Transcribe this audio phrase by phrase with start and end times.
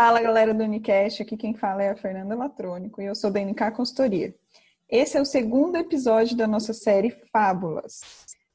[0.00, 3.40] Fala galera do Unicast, aqui quem fala é a Fernanda Latrônico e eu sou da
[3.40, 4.32] NK Consultoria.
[4.88, 8.00] Esse é o segundo episódio da nossa série Fábulas.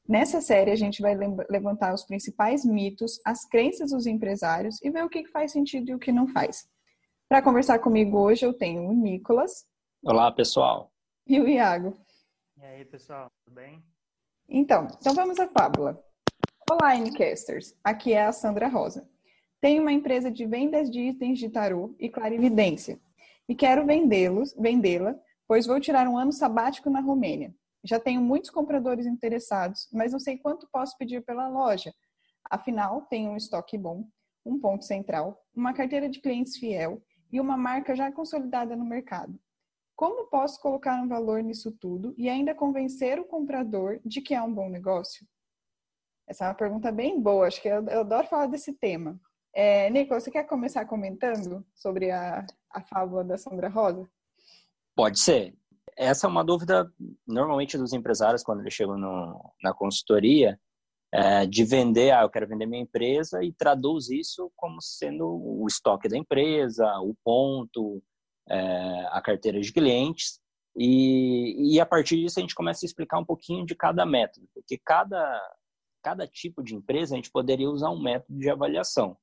[0.08, 1.14] Nessa série a gente vai
[1.50, 5.94] levantar os principais mitos, as crenças dos empresários e ver o que faz sentido e
[5.94, 6.66] o que não faz.
[7.28, 9.66] Para conversar comigo hoje eu tenho o Nicolas.
[10.02, 10.90] Olá pessoal.
[11.26, 11.94] E o Iago.
[12.56, 13.84] E aí pessoal, tudo bem?
[14.48, 16.02] Então, então vamos à fábula.
[16.70, 17.74] Olá, Ncasters.
[17.84, 19.06] Aqui é a Sandra Rosa.
[19.64, 23.00] Tenho uma empresa de vendas de itens de tarô e clarividência
[23.48, 27.50] e quero vendê-los, vendê-la, pois vou tirar um ano sabático na Romênia.
[27.82, 31.94] Já tenho muitos compradores interessados, mas não sei quanto posso pedir pela loja.
[32.50, 34.06] Afinal, tenho um estoque bom,
[34.44, 39.40] um ponto central, uma carteira de clientes fiel e uma marca já consolidada no mercado.
[39.96, 44.42] Como posso colocar um valor nisso tudo e ainda convencer o comprador de que é
[44.42, 45.26] um bom negócio?
[46.28, 49.18] Essa é uma pergunta bem boa, acho que eu, eu adoro falar desse tema.
[49.54, 54.08] É, Nico, você quer começar comentando sobre a, a fábula da Sandra Rosa?
[54.96, 55.54] Pode ser.
[55.96, 56.92] Essa é uma dúvida,
[57.24, 60.58] normalmente, dos empresários quando eles chegam no, na consultoria,
[61.12, 65.64] é, de vender, ah, eu quero vender minha empresa e traduz isso como sendo o
[65.68, 68.02] estoque da empresa, o ponto,
[68.50, 70.40] é, a carteira de clientes.
[70.76, 74.48] E, e a partir disso a gente começa a explicar um pouquinho de cada método,
[74.52, 75.40] porque cada,
[76.02, 79.16] cada tipo de empresa a gente poderia usar um método de avaliação.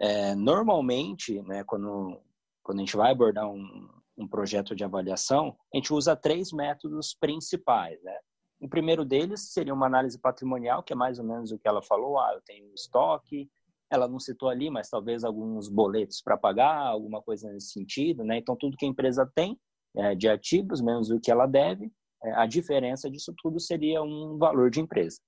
[0.00, 2.20] É, normalmente, né, quando,
[2.62, 7.14] quando a gente vai abordar um, um projeto de avaliação, a gente usa três métodos
[7.18, 8.02] principais.
[8.02, 8.16] Né?
[8.60, 11.82] O primeiro deles seria uma análise patrimonial, que é mais ou menos o que ela
[11.82, 12.18] falou.
[12.18, 13.48] Ah, eu tenho estoque,
[13.90, 18.24] ela não citou ali, mas talvez alguns boletos para pagar, alguma coisa nesse sentido.
[18.24, 18.38] Né?
[18.38, 19.58] Então, tudo que a empresa tem
[19.96, 21.90] é, de ativos, menos o que ela deve,
[22.22, 25.20] é, a diferença disso tudo seria um valor de empresa.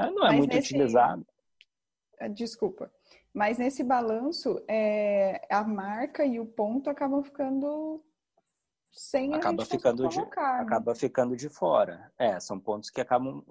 [0.00, 0.72] É, não é mas muito nesse...
[0.72, 1.26] utilizado.
[2.34, 2.90] Desculpa.
[3.36, 8.02] Mas nesse balanço, é, a marca e o ponto acabam ficando
[8.90, 10.62] sem acaba a ficando de colocar, né?
[10.62, 12.10] acaba ficando de fora.
[12.18, 13.44] É, são pontos que acabam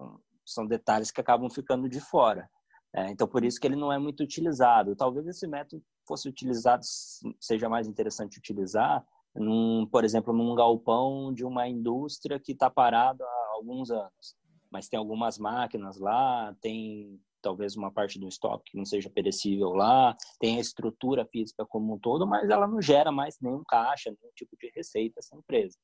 [0.44, 2.50] são detalhes que acabam ficando de fora.
[2.95, 4.95] É, então por isso que ele não é muito utilizado.
[4.95, 6.84] Talvez esse método fosse utilizado
[7.40, 13.24] seja mais interessante utilizar, num, por exemplo, num galpão de uma indústria que está parado
[13.24, 14.35] há alguns anos,
[14.72, 19.70] mas tem algumas máquinas lá, tem talvez uma parte do estoque que não seja perecível
[19.70, 24.09] lá, tem a estrutura física como um todo, mas ela não gera mais nenhum caixa,
[24.09, 25.78] nenhum tipo de receita essa empresa.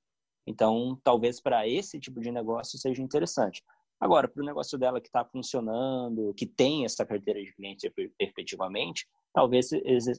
[0.47, 3.63] Então, talvez para esse tipo de negócio seja interessante.
[3.99, 7.87] Agora, para o negócio dela que está funcionando, que tem essa carteira de clientes
[8.19, 9.69] efetivamente, talvez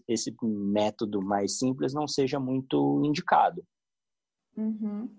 [0.06, 3.66] esse método mais simples não seja muito indicado.
[4.56, 5.10] Uhum.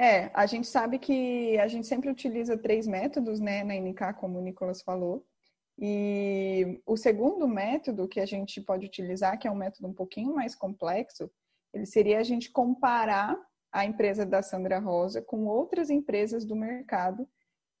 [0.00, 4.38] É, a gente sabe que a gente sempre utiliza três métodos, né, na NK, como
[4.38, 5.26] o Nicolas falou.
[5.78, 10.34] E o segundo método que a gente pode utilizar, que é um método um pouquinho
[10.34, 11.30] mais complexo,
[11.74, 13.38] ele seria a gente comparar
[13.70, 17.28] a empresa da Sandra Rosa com outras empresas do mercado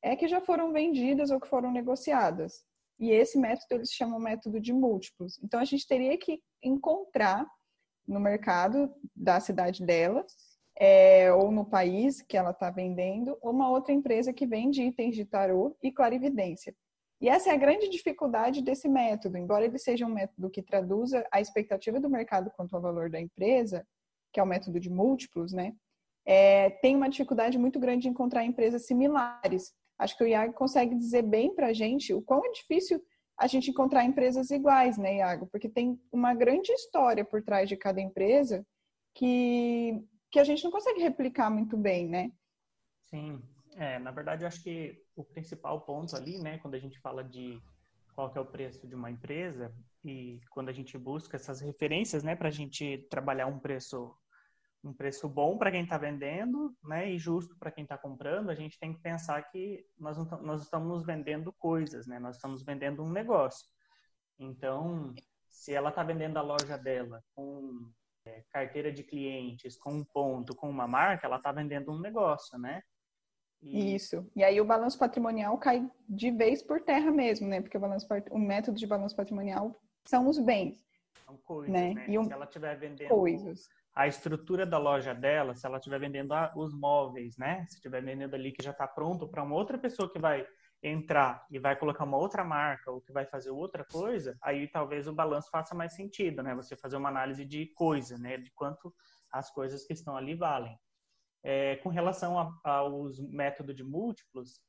[0.02, 2.62] é que já foram vendidas ou que foram negociadas.
[2.98, 5.38] E esse método eles chamam método de múltiplos.
[5.42, 7.46] Então a gente teria que encontrar
[8.06, 10.26] no mercado da cidade dela
[10.80, 15.26] é, ou no país que ela está vendendo uma outra empresa que vende itens de
[15.26, 16.74] tarô e clarividência.
[17.20, 19.36] E essa é a grande dificuldade desse método.
[19.36, 23.20] Embora ele seja um método que traduza a expectativa do mercado quanto ao valor da
[23.20, 23.86] empresa,
[24.32, 25.74] que é o método de múltiplos, né?
[26.24, 29.74] É, tem uma dificuldade muito grande de encontrar empresas similares.
[29.98, 33.02] Acho que o Iago consegue dizer bem para a gente o quão é difícil
[33.38, 35.46] a gente encontrar empresas iguais, né, Iago?
[35.46, 38.64] Porque tem uma grande história por trás de cada empresa
[39.14, 42.32] que, que a gente não consegue replicar muito bem, né?
[43.02, 43.42] Sim,
[43.76, 47.24] é, na verdade, eu acho que o principal ponto ali, né, quando a gente fala
[47.24, 47.60] de
[48.14, 49.74] qual é o preço de uma empresa
[50.04, 54.14] e quando a gente busca essas referências, né, para a gente trabalhar um preço
[54.82, 58.54] um preço bom para quem está vendendo, né, e justo para quem está comprando, a
[58.54, 63.10] gente tem que pensar que nós nós estamos vendendo coisas, né, nós estamos vendendo um
[63.10, 63.68] negócio.
[64.38, 65.12] Então,
[65.50, 67.90] se ela está vendendo a loja dela com
[68.52, 72.82] carteira de clientes, com um ponto, com uma marca, ela está vendendo um negócio, né?
[73.62, 73.94] E...
[73.94, 74.26] Isso.
[74.34, 77.60] E aí o balanço patrimonial cai de vez por terra mesmo, né?
[77.60, 80.78] Porque o, balanço, o método de balanço patrimonial são os bens.
[81.24, 81.94] São coisas, né?
[81.94, 82.06] né?
[82.08, 82.24] E um...
[82.24, 83.68] Se ela estiver vendendo coisas.
[83.94, 87.66] a estrutura da loja dela, se ela estiver vendendo os móveis, né?
[87.66, 90.46] Se estiver vendendo ali que já está pronto para uma outra pessoa que vai
[90.82, 95.06] entrar e vai colocar uma outra marca ou que vai fazer outra coisa, aí talvez
[95.06, 96.54] o balanço faça mais sentido, né?
[96.54, 98.38] Você fazer uma análise de coisa, né?
[98.38, 98.94] De quanto
[99.30, 100.78] as coisas que estão ali valem.
[101.42, 104.60] É, com relação aos métodos de múltiplos,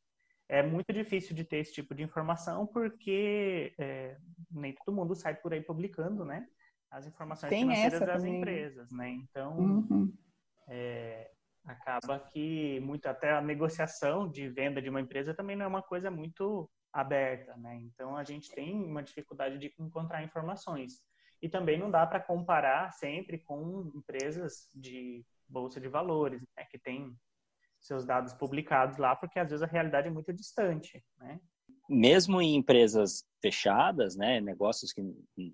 [0.48, 4.18] é muito difícil de ter esse tipo de informação porque é,
[4.50, 6.46] nem todo mundo sai por aí publicando, né?
[6.92, 8.38] as informações Tem financeiras das também.
[8.38, 9.10] empresas, né?
[9.10, 10.14] Então, uhum.
[10.68, 11.32] é,
[11.66, 15.82] acaba que muito até a negociação de venda de uma empresa também não é uma
[15.82, 17.80] coisa muito aberta, né?
[17.84, 21.02] Então a gente tem uma dificuldade de encontrar informações
[21.42, 26.66] e também não dá para comparar sempre com empresas de bolsa de valores, né?
[26.70, 27.16] Que tem
[27.80, 31.40] seus dados publicados lá, porque às vezes a realidade é muito distante, né?
[31.90, 35.02] Mesmo em empresas fechadas, né, negócios que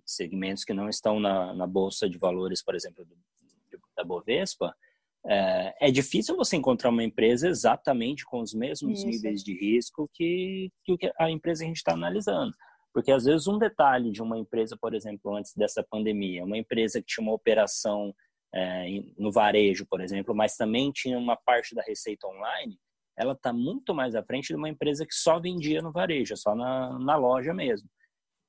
[0.05, 3.17] segmentos que não estão na, na bolsa de valores, por exemplo, do,
[3.95, 4.75] da Bovespa,
[5.25, 9.07] é, é, difícil você encontrar uma empresa exatamente com os mesmos Isso.
[9.07, 12.53] níveis de risco que, que a empresa que a gente está analisando.
[12.93, 16.99] Porque às vezes um detalhe de uma empresa, por exemplo, antes dessa pandemia, uma empresa
[16.99, 18.13] que tinha uma operação
[18.53, 18.87] é,
[19.17, 22.79] no varejo, por exemplo, mas também tinha uma parte da receita online,
[23.17, 26.55] ela está muito mais à frente de uma empresa que só vendia no varejo, só
[26.55, 27.89] na, na loja mesmo.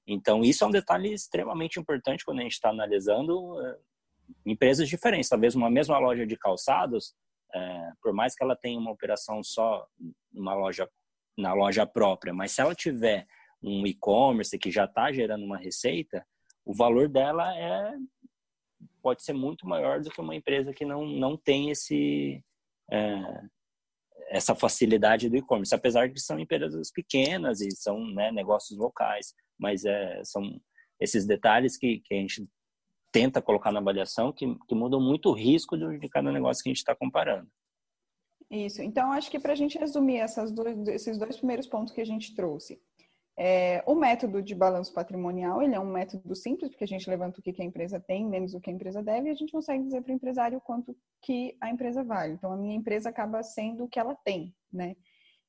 [0.07, 3.79] Então, isso é um detalhe extremamente importante quando a gente está analisando é,
[4.45, 5.29] empresas diferentes.
[5.29, 7.15] Talvez uma mesma loja de calçados,
[7.55, 9.87] é, por mais que ela tenha uma operação só
[10.33, 10.89] numa loja,
[11.37, 13.27] na loja própria, mas se ela tiver
[13.63, 16.25] um e-commerce que já está gerando uma receita,
[16.65, 17.95] o valor dela é
[19.03, 22.45] pode ser muito maior do que uma empresa que não, não tem esse
[22.91, 23.43] é,
[24.31, 29.85] essa facilidade do e-commerce, apesar de são empresas pequenas e são né, negócios locais, mas
[29.85, 30.43] é, são
[31.01, 32.47] esses detalhes que, que a gente
[33.13, 36.69] tenta colocar na avaliação que, que mudam muito o risco de, de cada negócio que
[36.69, 37.49] a gente está comparando.
[38.51, 38.83] Isso.
[38.83, 40.25] Então, acho que para a gente resumir
[40.55, 42.81] dois, esses dois primeiros pontos que a gente trouxe,
[43.41, 47.39] é, o método de balanço patrimonial, ele é um método simples, porque a gente levanta
[47.39, 49.85] o que a empresa tem, menos o que a empresa deve, e a gente consegue
[49.85, 52.33] dizer para o empresário quanto que a empresa vale.
[52.33, 54.97] Então, a minha empresa acaba sendo o que ela tem, né?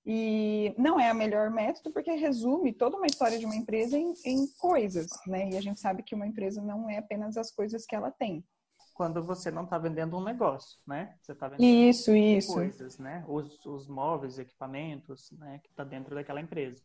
[0.06, 4.14] E não é a melhor método porque resume toda uma história de uma empresa em,
[4.26, 5.50] em coisas, né?
[5.50, 8.44] E a gente sabe que uma empresa não é apenas as coisas que ela tem.
[8.94, 11.16] Quando você não está vendendo um negócio, né?
[11.22, 12.54] Você está vendendo isso, isso.
[12.54, 13.24] coisas, né?
[13.28, 15.60] Os, os móveis, equipamentos, né?
[15.64, 16.84] Que está dentro daquela empresa.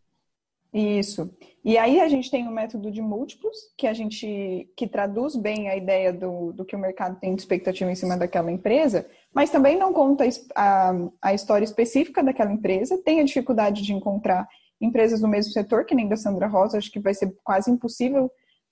[0.75, 1.31] Isso.
[1.65, 5.69] E aí a gente tem o método de múltiplos, que a gente que traduz bem
[5.69, 9.51] a ideia do, do que o mercado tem de expectativa em cima daquela empresa, mas
[9.51, 10.25] também não conta
[10.57, 10.93] a,
[11.23, 14.49] a história específica daquela empresa, tem a dificuldade de encontrar
[14.81, 18.29] empresas do mesmo setor, que nem da Sandra Rosa, acho que vai ser quase impossível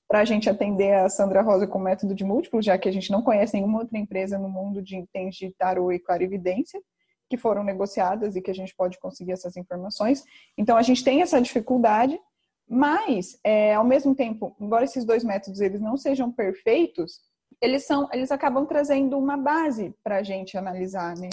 [0.08, 3.12] para a gente atender a Sandra Rosa com método de múltiplos, já que a gente
[3.12, 6.82] não conhece nenhuma outra empresa no mundo de entende de tarô e clarividência
[7.32, 10.22] que foram negociadas e que a gente pode conseguir essas informações.
[10.54, 12.20] Então, a gente tem essa dificuldade,
[12.68, 17.20] mas, é, ao mesmo tempo, embora esses dois métodos eles não sejam perfeitos,
[17.58, 21.30] eles, são, eles acabam trazendo uma base para a gente analisar, né?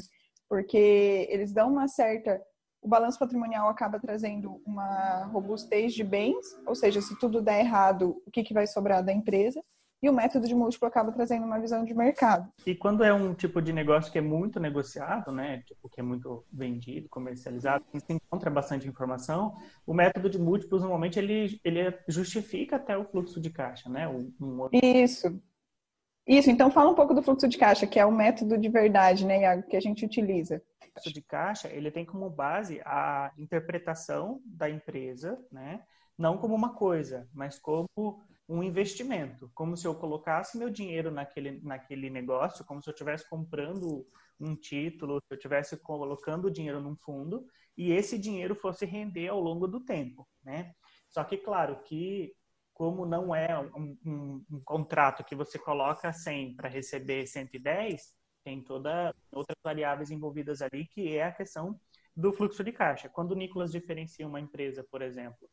[0.47, 2.41] Porque eles dão uma certa...
[2.81, 8.21] O balanço patrimonial acaba trazendo uma robustez de bens, ou seja, se tudo der errado,
[8.25, 9.61] o que, que vai sobrar da empresa
[10.01, 12.51] e o método de múltiplo acaba trazendo uma visão de mercado.
[12.65, 16.03] E quando é um tipo de negócio que é muito negociado, né, tipo que é
[16.03, 19.55] muito vendido, comercializado, você encontra bastante informação,
[19.85, 24.07] o método de múltiplos normalmente ele ele justifica até o fluxo de caixa, né?
[24.07, 24.69] Um, um...
[24.71, 25.41] Isso.
[26.27, 29.25] Isso, então fala um pouco do fluxo de caixa, que é o método de verdade,
[29.25, 30.61] né, Iago, que a gente utiliza.
[30.79, 35.81] O fluxo de caixa, ele tem como base a interpretação da empresa, né,
[36.17, 41.61] não como uma coisa, mas como um investimento, como se eu colocasse meu dinheiro naquele,
[41.61, 44.07] naquele negócio, como se eu estivesse comprando
[44.39, 47.45] um título, se eu estivesse colocando dinheiro num fundo
[47.77, 50.73] e esse dinheiro fosse render ao longo do tempo, né?
[51.09, 52.33] Só que, claro, que
[52.73, 58.63] como não é um, um, um contrato que você coloca 100 para receber 110, tem
[58.63, 61.79] toda outras variáveis envolvidas ali, que é a questão
[62.15, 63.09] do fluxo de caixa.
[63.09, 65.47] Quando o Nicolas diferencia uma empresa, por exemplo,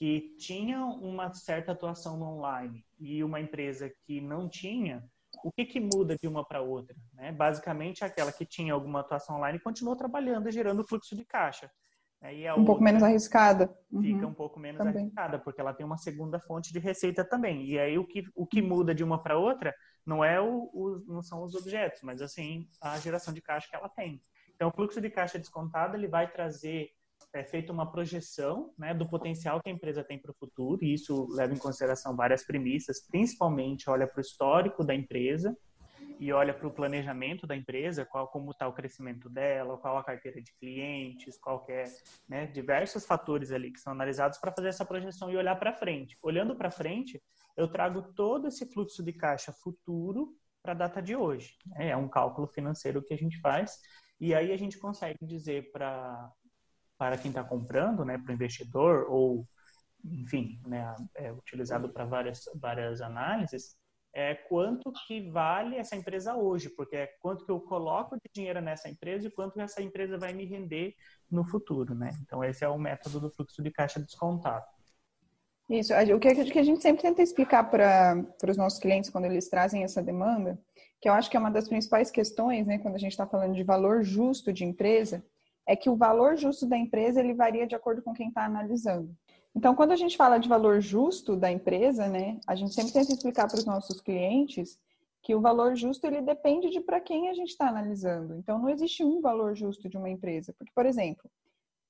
[0.00, 5.04] que tinha uma certa atuação no online e uma empresa que não tinha,
[5.44, 6.96] o que, que muda de uma para outra?
[7.12, 7.30] Né?
[7.32, 11.70] Basicamente, aquela que tinha alguma atuação online continuou trabalhando e gerando fluxo de caixa.
[12.18, 12.34] Né?
[12.34, 13.66] E um outra, pouco menos arriscada.
[14.00, 14.30] Fica uhum.
[14.30, 15.02] um pouco menos também.
[15.02, 17.66] arriscada, porque ela tem uma segunda fonte de receita também.
[17.66, 19.74] E aí o que, o que muda de uma para outra
[20.06, 23.76] não, é o, o, não são os objetos, mas assim a geração de caixa que
[23.76, 24.18] ela tem.
[24.54, 26.88] Então, o fluxo de caixa descontado ele vai trazer
[27.32, 30.94] é feita uma projeção né, do potencial que a empresa tem para o futuro, e
[30.94, 35.56] isso leva em consideração várias premissas, principalmente olha para o histórico da empresa
[36.18, 40.04] e olha para o planejamento da empresa, qual como está o crescimento dela, qual a
[40.04, 41.84] carteira de clientes, qual é,
[42.28, 46.18] né, diversos fatores ali que são analisados para fazer essa projeção e olhar para frente.
[46.22, 47.22] Olhando para frente,
[47.56, 51.54] eu trago todo esse fluxo de caixa futuro para a data de hoje.
[51.76, 53.78] É um cálculo financeiro que a gente faz
[54.20, 56.30] e aí a gente consegue dizer para
[57.00, 59.46] para quem está comprando, né, para o investidor, ou,
[60.04, 63.74] enfim, né, é utilizado para várias, várias análises,
[64.12, 68.60] é quanto que vale essa empresa hoje, porque é quanto que eu coloco de dinheiro
[68.60, 70.94] nessa empresa e quanto essa empresa vai me render
[71.30, 72.10] no futuro, né?
[72.20, 74.66] Então esse é o método do fluxo de caixa descontado.
[75.70, 79.84] Isso, o que a gente sempre tenta explicar para os nossos clientes quando eles trazem
[79.84, 80.60] essa demanda,
[81.00, 83.54] que eu acho que é uma das principais questões, né, quando a gente está falando
[83.54, 85.24] de valor justo de empresa,
[85.66, 89.14] é que o valor justo da empresa ele varia de acordo com quem está analisando.
[89.54, 93.12] Então, quando a gente fala de valor justo da empresa, né, a gente sempre tenta
[93.12, 94.78] explicar para os nossos clientes
[95.22, 98.36] que o valor justo ele depende de para quem a gente está analisando.
[98.36, 101.28] Então, não existe um valor justo de uma empresa, porque, por exemplo,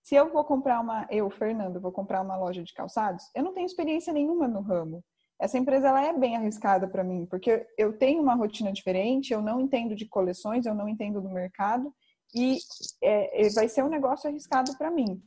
[0.03, 3.53] se eu vou comprar uma, eu, Fernando, vou comprar uma loja de calçados, eu não
[3.53, 5.05] tenho experiência nenhuma no ramo.
[5.39, 9.41] Essa empresa ela é bem arriscada para mim, porque eu tenho uma rotina diferente, eu
[9.41, 11.95] não entendo de coleções, eu não entendo do mercado
[12.35, 12.59] e
[13.03, 15.23] é, vai ser um negócio arriscado para mim.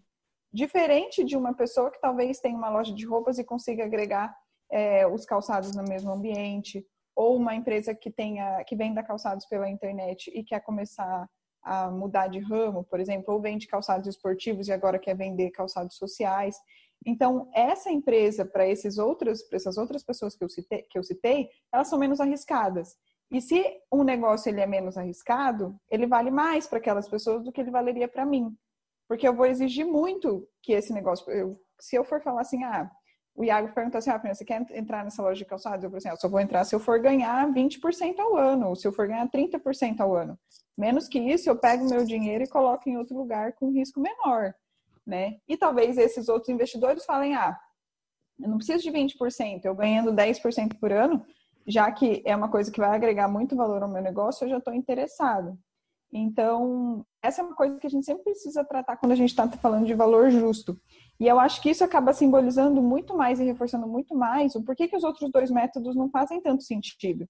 [0.51, 4.35] Diferente de uma pessoa que talvez tenha uma loja de roupas e consiga agregar
[4.71, 9.69] é, os calçados no mesmo ambiente, ou uma empresa que tenha que venda calçados pela
[9.69, 11.27] internet e quer começar
[11.61, 15.95] a mudar de ramo, por exemplo, ou vende calçados esportivos e agora quer vender calçados
[15.95, 16.57] sociais.
[17.05, 21.03] Então, essa empresa, para esses outros, para essas outras pessoas que eu, citei, que eu
[21.03, 22.95] citei, elas são menos arriscadas.
[23.33, 27.51] E se um negócio ele é menos arriscado, ele vale mais para aquelas pessoas do
[27.51, 28.55] que ele valeria para mim.
[29.07, 31.29] Porque eu vou exigir muito que esse negócio.
[31.31, 32.89] Eu, se eu for falar assim, ah,
[33.35, 35.83] o Iago perguntou assim: ah, você quer entrar nessa loja de calçados?
[35.83, 38.75] Eu falei assim: ah, só vou entrar se eu for ganhar 20% ao ano, ou
[38.75, 40.37] se eu for ganhar 30% ao ano.
[40.77, 44.53] Menos que isso, eu pego meu dinheiro e coloco em outro lugar com risco menor,
[45.05, 45.37] né?
[45.47, 47.59] E talvez esses outros investidores falem: ah,
[48.39, 51.25] eu não preciso de 20%, eu ganhando 10% por ano,
[51.67, 54.57] já que é uma coisa que vai agregar muito valor ao meu negócio, eu já
[54.57, 55.57] estou interessado.
[56.11, 59.49] Então, essa é uma coisa que a gente sempre precisa tratar quando a gente está
[59.49, 60.79] falando de valor justo.
[61.19, 64.87] E eu acho que isso acaba simbolizando muito mais e reforçando muito mais o porquê
[64.87, 67.27] que os outros dois métodos não fazem tanto sentido.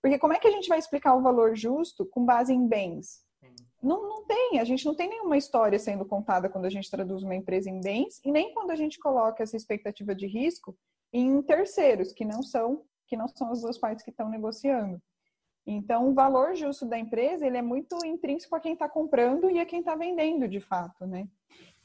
[0.00, 3.22] Porque como é que a gente vai explicar o valor justo com base em bens?
[3.82, 7.22] Não, não tem, a gente não tem nenhuma história sendo contada quando a gente traduz
[7.22, 10.76] uma empresa em bens e nem quando a gente coloca essa expectativa de risco
[11.12, 14.98] em terceiros, que não são, que não são as duas partes que estão negociando.
[15.66, 19.60] Então, o valor justo da empresa ele é muito intrínseco a quem está comprando e
[19.60, 21.28] a quem está vendendo, de fato, né?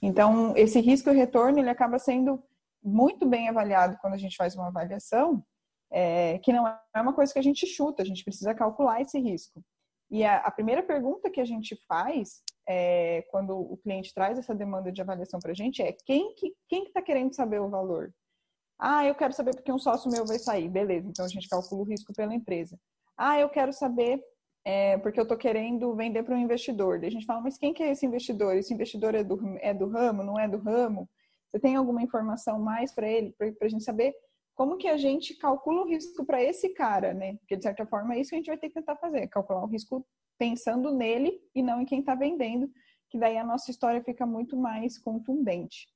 [0.02, 2.42] Então, esse risco e retorno ele acaba sendo
[2.82, 5.44] muito bem avaliado quando a gente faz uma avaliação,
[5.92, 9.20] é, que não é uma coisa que a gente chuta, a gente precisa calcular esse
[9.20, 9.62] risco.
[10.10, 14.56] E a, a primeira pergunta que a gente faz é, quando o cliente traz essa
[14.56, 18.14] demanda de avaliação para a gente é quem que quem está querendo saber o valor?
[18.80, 20.70] Ah, eu quero saber porque um sócio meu vai sair.
[20.70, 22.80] Beleza, então a gente calcula o risco pela empresa.
[23.18, 24.22] Ah, eu quero saber
[24.64, 27.00] é, porque eu estou querendo vender para um investidor.
[27.00, 28.56] Daí a gente fala, mas quem que é esse investidor?
[28.56, 31.10] Esse investidor é do, é do ramo, não é do ramo?
[31.50, 34.14] Você tem alguma informação mais para ele, para a gente saber
[34.54, 37.38] como que a gente calcula o risco para esse cara, né?
[37.38, 39.64] Porque, de certa forma, é isso que a gente vai ter que tentar fazer, calcular
[39.64, 40.06] o risco
[40.38, 42.70] pensando nele e não em quem está vendendo,
[43.10, 45.88] que daí a nossa história fica muito mais contundente,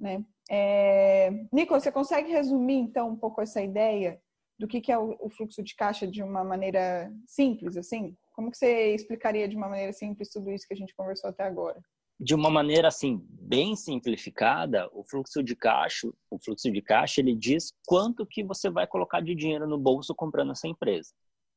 [0.00, 0.24] né?
[0.50, 1.30] É...
[1.52, 4.20] Nicolas, você consegue resumir, então, um pouco essa ideia
[4.58, 8.16] do que, que é o, fluxo de caixa de uma maneira simples, assim?
[8.32, 11.44] Como que você explicaria de uma maneira simples tudo isso que a gente conversou até
[11.44, 11.80] agora?
[12.18, 17.34] De uma maneira assim bem simplificada, o fluxo de caixa, o fluxo de caixa, ele
[17.34, 21.10] diz quanto que você vai colocar de dinheiro no bolso comprando essa empresa.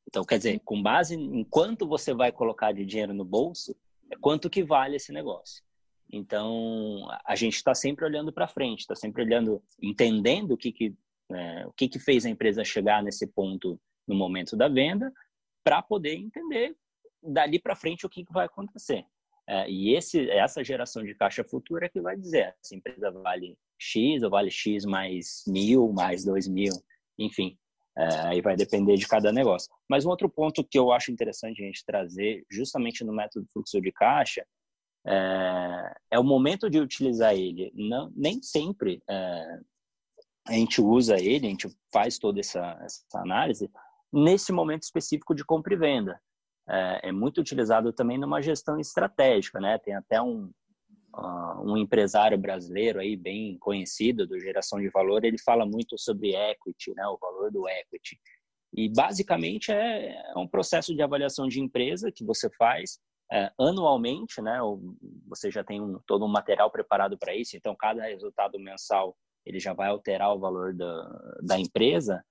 [0.08, 3.76] Então, quer dizer, com base em quanto você vai colocar de dinheiro no bolso,
[4.10, 5.62] é quanto que vale esse negócio.
[6.12, 10.95] Então, a gente está sempre olhando para frente, está sempre olhando, entendendo o que, que
[11.31, 15.12] é, o que, que fez a empresa chegar nesse ponto no momento da venda,
[15.63, 16.75] para poder entender
[17.22, 19.05] dali para frente o que, que vai acontecer.
[19.48, 23.12] É, e esse, essa geração de caixa futura é que vai dizer se a empresa
[23.12, 26.74] vale X ou vale X mais mil, mais dois mil,
[27.17, 27.57] enfim.
[27.95, 29.72] É, aí vai depender de cada negócio.
[29.88, 33.79] Mas um outro ponto que eu acho interessante a gente trazer, justamente no método fluxo
[33.79, 34.45] de caixa,
[35.05, 37.72] é, é o momento de utilizar ele.
[37.75, 39.60] Não, nem sempre é,
[40.48, 43.69] a gente usa ele, a gente faz toda essa, essa análise
[44.12, 46.22] nesse momento específico de compra e venda.
[46.69, 49.77] É, é, muito utilizado também numa gestão estratégica, né?
[49.77, 50.50] Tem até um,
[51.15, 56.36] uh, um empresário brasileiro aí bem conhecido do geração de valor, ele fala muito sobre
[56.36, 57.05] equity, né?
[57.07, 58.17] O valor do equity.
[58.75, 63.00] E basicamente é, é um processo de avaliação de empresa que você faz
[63.34, 64.60] é, anualmente, né?
[65.28, 69.60] Você já tem um, todo um material preparado para isso, então cada resultado mensal ele
[69.60, 72.24] já vai alterar o valor da, da empresa,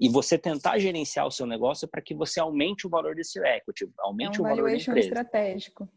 [0.00, 3.90] e você tentar gerenciar o seu negócio para que você aumente o valor desse equity,
[3.98, 4.98] aumente é um o valor da empresa.
[5.00, 5.88] estratégico.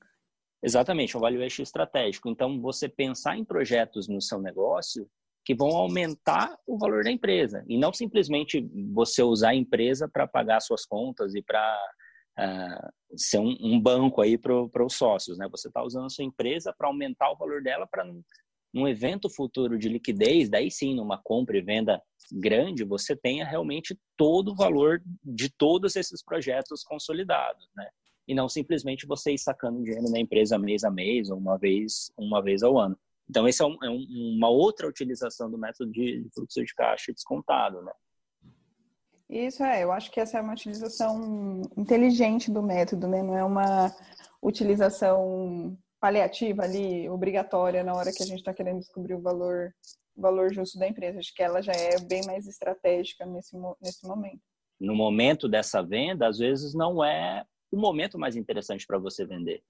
[0.63, 2.29] Exatamente, um valuation estratégico.
[2.29, 5.09] Então, você pensar em projetos no seu negócio
[5.43, 8.61] que vão aumentar o valor da empresa e não simplesmente
[8.93, 11.75] você usar a empresa para pagar suas contas e para
[12.39, 15.47] uh, ser um, um, banco aí para os sócios, né?
[15.49, 18.05] Você está usando a sua empresa para aumentar o valor dela para
[18.73, 23.99] num evento futuro de liquidez, daí sim, numa compra e venda grande, você tenha realmente
[24.15, 27.89] todo o valor de todos esses projetos consolidados, né?
[28.27, 32.11] E não simplesmente você ir sacando dinheiro na empresa mês a mês ou uma vez,
[32.17, 32.97] uma vez ao ano.
[33.29, 34.05] Então, essa é, um, é um,
[34.37, 37.91] uma outra utilização do método de, de fluxo de caixa descontado, né?
[39.31, 43.23] Isso é, eu acho que essa é uma utilização inteligente do método, né?
[43.23, 43.89] Não é uma
[44.41, 49.73] utilização paliativa ali, obrigatória na hora que a gente está querendo descobrir o valor,
[50.17, 51.19] o valor justo da empresa.
[51.19, 54.41] Acho que ela já é bem mais estratégica nesse, nesse momento.
[54.77, 59.63] No momento dessa venda, às vezes não é o momento mais interessante para você vender.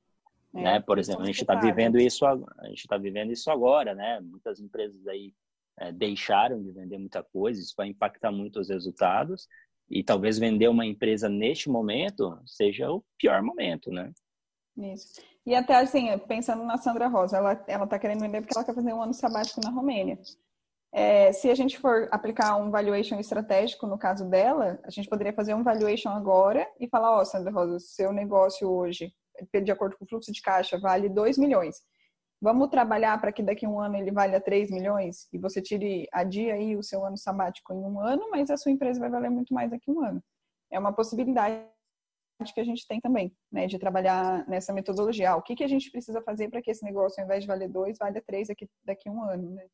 [0.55, 0.79] É, né?
[0.79, 2.35] Por exemplo, a gente está vivendo isso, a
[2.67, 4.19] gente está vivendo isso agora, né?
[4.21, 5.35] Muitas empresas aí
[5.79, 9.47] é, deixaram de vender muita coisa, isso vai impactar muito os resultados
[9.89, 14.11] e talvez vender uma empresa neste momento seja o pior momento, né?
[14.77, 15.21] Isso.
[15.45, 18.75] E até assim, pensando na Sandra Rosa, ela ela está querendo vender porque ela quer
[18.75, 20.17] fazer um ano sabático na Romênia.
[20.93, 25.33] É, se a gente for aplicar um valuation estratégico no caso dela, a gente poderia
[25.33, 29.13] fazer um valuation agora e falar, ó, oh, Sandra Rosa, seu negócio hoje
[29.63, 31.81] de acordo com o fluxo de caixa, vale 2 milhões.
[32.41, 36.07] Vamos trabalhar para que daqui a um ano ele valha 3 milhões e você tire
[36.11, 39.11] a dia aí o seu ano sabático em um ano, mas a sua empresa vai
[39.11, 40.23] valer muito mais daqui a um ano.
[40.71, 41.63] É uma possibilidade
[42.55, 45.29] que a gente tem também, né, de trabalhar nessa metodologia.
[45.29, 47.47] Ah, o que, que a gente precisa fazer para que esse negócio, ao invés de
[47.47, 49.67] valer dois, valha três daqui, daqui a um ano, né?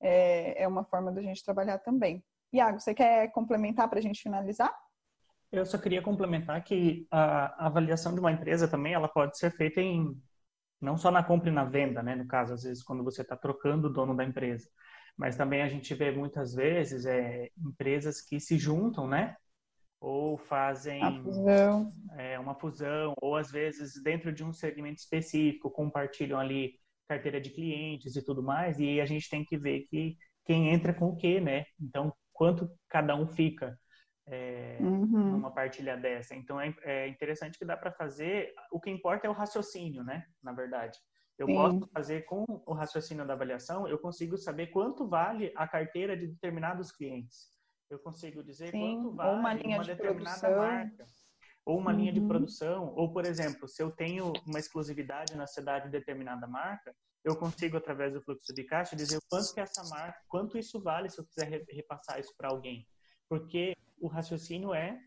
[0.00, 2.24] É, é uma forma da gente trabalhar também.
[2.50, 4.74] Iago, você quer complementar para a gente finalizar?
[5.52, 9.80] Eu só queria complementar que a avaliação de uma empresa também ela pode ser feita
[9.82, 10.16] em
[10.80, 12.14] não só na compra e na venda, né?
[12.14, 14.68] No caso, às vezes quando você está trocando o dono da empresa,
[15.16, 19.34] mas também a gente vê muitas vezes é, empresas que se juntam, né?
[19.98, 21.92] Ou fazem fusão.
[22.18, 27.50] É, uma fusão, ou às vezes dentro de um segmento específico compartilham ali carteira de
[27.50, 31.16] clientes e tudo mais, e a gente tem que ver que quem entra com o
[31.16, 31.64] quê, né?
[31.80, 33.78] Então, quanto cada um fica
[34.26, 35.32] é, uhum.
[35.32, 36.34] numa partilha dessa.
[36.34, 38.52] Então é, é interessante que dá para fazer.
[38.70, 40.26] O que importa é o raciocínio, né?
[40.42, 40.98] Na verdade,
[41.38, 41.54] eu Sim.
[41.54, 46.26] posso fazer com o raciocínio da avaliação, eu consigo saber quanto vale a carteira de
[46.26, 47.54] determinados clientes.
[47.90, 48.96] Eu consigo dizer Sim.
[49.02, 50.56] quanto vale uma, uma de determinada produção.
[50.56, 51.06] marca
[51.64, 51.98] ou uma uhum.
[51.98, 52.28] linha de uhum.
[52.28, 57.36] produção, ou por exemplo, se eu tenho uma exclusividade na cidade de determinada marca, eu
[57.36, 61.20] consigo através do fluxo de caixa dizer quanto que essa marca, quanto isso vale se
[61.20, 62.86] eu quiser repassar isso para alguém.
[63.28, 64.98] Porque o raciocínio é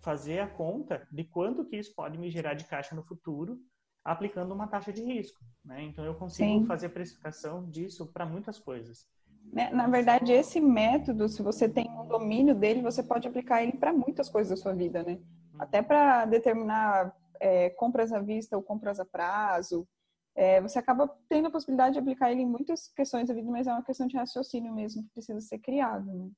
[0.00, 3.58] fazer a conta de quanto que isso pode me gerar de caixa no futuro,
[4.04, 5.40] aplicando uma taxa de risco.
[5.64, 5.82] Né?
[5.84, 6.66] Então, eu consigo Sim.
[6.66, 9.06] fazer precificação disso para muitas coisas.
[9.52, 13.72] Né, na verdade, esse método, se você tem um domínio dele, você pode aplicar ele
[13.72, 15.12] para muitas coisas da sua vida, né?
[15.12, 15.60] Uhum.
[15.60, 19.86] Até para determinar é, compras à vista ou compras a prazo.
[20.34, 23.66] É, você acaba tendo a possibilidade de aplicar ele em muitas questões da vida, mas
[23.66, 26.06] é uma questão de raciocínio mesmo que precisa ser criado.
[26.06, 26.30] Né?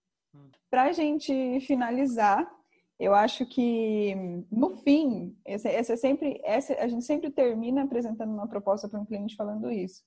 [0.70, 2.50] Para a gente finalizar,
[2.98, 4.14] eu acho que
[4.50, 9.00] no fim, essa, essa é sempre, essa, a gente sempre termina apresentando uma proposta para
[9.00, 10.02] um cliente falando isso.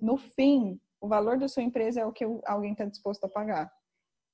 [0.00, 3.70] No fim, o valor da sua empresa é o que alguém está disposto a pagar.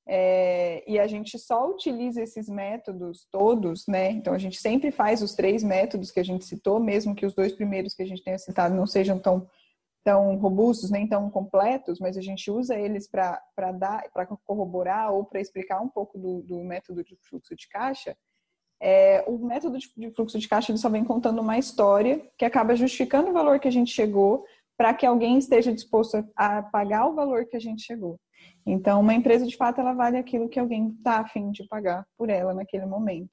[0.09, 4.13] É, e a gente só utiliza esses métodos todos, né?
[4.13, 7.35] Então a gente sempre faz os três métodos que a gente citou, mesmo que os
[7.35, 9.49] dois primeiros que a gente tenha citado não sejam tão
[10.07, 15.25] tão robustos nem tão completos, mas a gente usa eles para dar, para corroborar ou
[15.25, 18.17] para explicar um pouco do, do, método de fluxo de caixa.
[18.81, 22.77] É, o método de, fluxo de caixa ele só vem contando uma história que acaba
[22.77, 24.45] justificando o valor que a gente chegou
[24.77, 28.17] para que alguém esteja disposto a pagar o valor que a gente chegou.
[28.65, 32.31] Então, uma empresa de fato ela vale aquilo que alguém está afim de pagar por
[32.31, 33.31] ela naquele momento.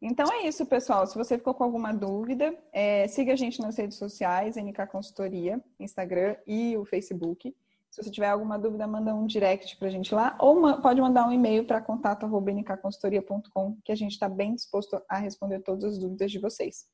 [0.00, 1.06] Então é isso, pessoal.
[1.06, 5.60] Se você ficou com alguma dúvida, é, siga a gente nas redes sociais, NK Consultoria,
[5.78, 7.54] Instagram e o Facebook.
[7.90, 11.26] Se você tiver alguma dúvida, manda um direct para a gente lá ou pode mandar
[11.26, 16.30] um e-mail para contato@nkconsultoria.com que a gente está bem disposto a responder todas as dúvidas
[16.30, 16.86] de vocês.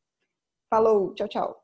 [0.70, 1.60] Falou, tchau, tchau.